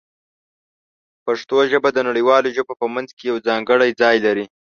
[1.25, 4.45] پښتو ژبه د نړیوالو ژبو په منځ کې یو ځانګړی ځای لري.